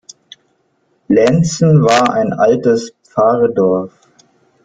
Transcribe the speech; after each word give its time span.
Lenzen 1.09 1.83
war 1.83 2.11
ein 2.13 2.33
altes 2.33 2.91
Pfarrdorf. 3.03 3.91